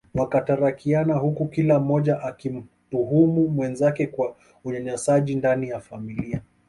[0.13, 6.41] Wakatarakiana huku kila mmoja akimtuhumu mwenzake kwa Unyanyasaji ndani ya familia